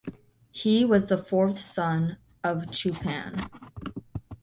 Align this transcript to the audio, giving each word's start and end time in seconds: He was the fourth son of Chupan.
He 0.49 0.83
was 0.83 1.09
the 1.09 1.17
fourth 1.19 1.59
son 1.59 2.17
of 2.43 2.71
Chupan. 2.71 3.47